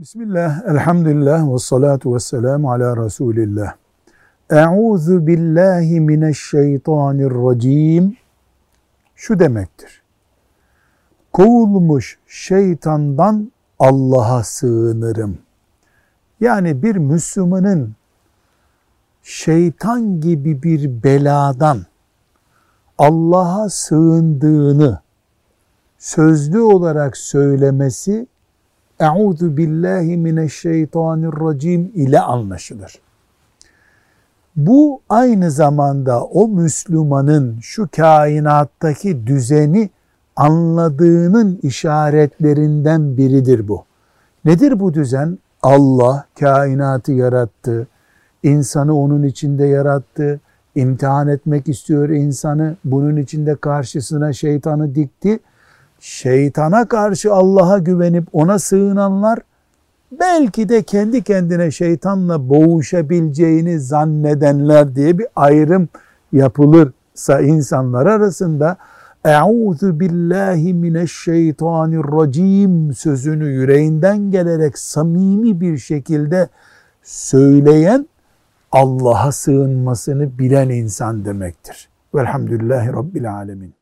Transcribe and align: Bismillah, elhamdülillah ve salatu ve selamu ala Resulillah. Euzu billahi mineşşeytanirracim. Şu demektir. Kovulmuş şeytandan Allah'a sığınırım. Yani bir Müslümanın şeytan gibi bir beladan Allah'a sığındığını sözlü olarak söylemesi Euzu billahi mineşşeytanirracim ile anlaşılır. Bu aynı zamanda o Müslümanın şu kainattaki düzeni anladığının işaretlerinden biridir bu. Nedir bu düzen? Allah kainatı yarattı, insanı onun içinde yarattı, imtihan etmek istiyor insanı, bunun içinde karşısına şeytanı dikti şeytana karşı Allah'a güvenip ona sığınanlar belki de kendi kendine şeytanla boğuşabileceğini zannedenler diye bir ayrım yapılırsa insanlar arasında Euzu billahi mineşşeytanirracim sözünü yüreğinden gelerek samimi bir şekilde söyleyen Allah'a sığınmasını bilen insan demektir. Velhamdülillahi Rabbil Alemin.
Bismillah, 0.00 0.68
elhamdülillah 0.68 1.54
ve 1.54 1.58
salatu 1.58 2.14
ve 2.14 2.20
selamu 2.20 2.72
ala 2.72 3.04
Resulillah. 3.04 3.74
Euzu 4.50 5.26
billahi 5.26 6.00
mineşşeytanirracim. 6.00 8.16
Şu 9.14 9.38
demektir. 9.38 10.02
Kovulmuş 11.32 12.18
şeytandan 12.26 13.52
Allah'a 13.78 14.44
sığınırım. 14.44 15.38
Yani 16.40 16.82
bir 16.82 16.96
Müslümanın 16.96 17.94
şeytan 19.22 20.20
gibi 20.20 20.62
bir 20.62 21.02
beladan 21.02 21.78
Allah'a 22.98 23.68
sığındığını 23.68 25.00
sözlü 25.98 26.60
olarak 26.60 27.16
söylemesi 27.16 28.26
Euzu 29.00 29.56
billahi 29.56 30.16
mineşşeytanirracim 30.16 31.92
ile 31.94 32.20
anlaşılır. 32.20 33.00
Bu 34.56 35.00
aynı 35.08 35.50
zamanda 35.50 36.24
o 36.24 36.48
Müslümanın 36.48 37.58
şu 37.60 37.88
kainattaki 37.96 39.26
düzeni 39.26 39.90
anladığının 40.36 41.58
işaretlerinden 41.62 43.16
biridir 43.16 43.68
bu. 43.68 43.84
Nedir 44.44 44.80
bu 44.80 44.94
düzen? 44.94 45.38
Allah 45.62 46.24
kainatı 46.40 47.12
yarattı, 47.12 47.86
insanı 48.42 48.98
onun 48.98 49.22
içinde 49.22 49.66
yarattı, 49.66 50.40
imtihan 50.74 51.28
etmek 51.28 51.68
istiyor 51.68 52.08
insanı, 52.08 52.76
bunun 52.84 53.16
içinde 53.16 53.56
karşısına 53.56 54.32
şeytanı 54.32 54.94
dikti 54.94 55.38
şeytana 56.00 56.88
karşı 56.88 57.32
Allah'a 57.32 57.78
güvenip 57.78 58.28
ona 58.32 58.58
sığınanlar 58.58 59.38
belki 60.20 60.68
de 60.68 60.82
kendi 60.82 61.22
kendine 61.22 61.70
şeytanla 61.70 62.48
boğuşabileceğini 62.48 63.80
zannedenler 63.80 64.94
diye 64.94 65.18
bir 65.18 65.26
ayrım 65.36 65.88
yapılırsa 66.32 67.40
insanlar 67.40 68.06
arasında 68.06 68.76
Euzu 69.24 70.00
billahi 70.00 70.74
mineşşeytanirracim 70.74 72.94
sözünü 72.94 73.48
yüreğinden 73.48 74.30
gelerek 74.30 74.78
samimi 74.78 75.60
bir 75.60 75.78
şekilde 75.78 76.48
söyleyen 77.02 78.08
Allah'a 78.72 79.32
sığınmasını 79.32 80.38
bilen 80.38 80.68
insan 80.68 81.24
demektir. 81.24 81.88
Velhamdülillahi 82.14 82.88
Rabbil 82.88 83.34
Alemin. 83.34 83.79